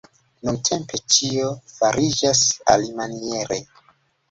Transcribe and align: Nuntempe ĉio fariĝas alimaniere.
Nuntempe 0.45 0.99
ĉio 1.15 1.51
fariĝas 1.75 2.43
alimaniere. 2.77 3.63